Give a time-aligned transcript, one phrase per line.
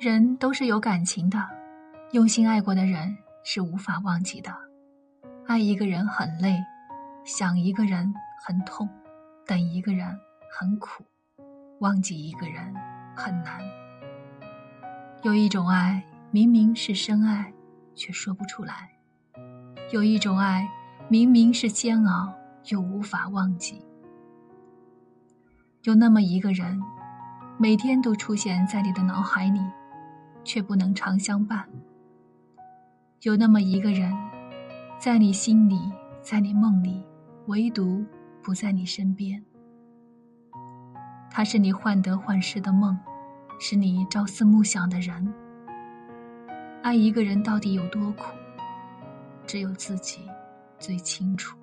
[0.00, 1.38] 人都是有感情的，
[2.12, 4.50] 用心爱过的人是无法忘记的。
[5.46, 6.58] 爱一个人很累，
[7.22, 8.10] 想一个人
[8.42, 8.88] 很痛，
[9.46, 10.08] 等一个人
[10.58, 11.04] 很苦，
[11.80, 12.74] 忘记一个人
[13.14, 13.60] 很难。
[15.22, 17.52] 有一种爱，明明是深爱，
[17.94, 18.72] 却说不出来；
[19.92, 20.66] 有一种爱，
[21.10, 22.32] 明明是煎熬，
[22.70, 23.84] 又无法忘记。
[25.82, 26.80] 有那么一个人，
[27.58, 29.60] 每天都出现在你的脑海里。
[30.44, 31.68] 却不能长相伴。
[33.22, 34.12] 有那么一个人，
[34.98, 35.78] 在你心里，
[36.22, 37.02] 在你梦里，
[37.46, 38.04] 唯独
[38.42, 39.42] 不在你身边。
[41.30, 42.98] 他是你患得患失的梦，
[43.58, 45.32] 是你朝思暮想的人。
[46.82, 48.24] 爱一个人到底有多苦，
[49.46, 50.22] 只有自己
[50.78, 51.59] 最清楚。